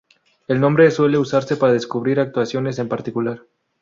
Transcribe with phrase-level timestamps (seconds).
[0.47, 3.45] El nombre suele usarse para describir actuaciones en particular.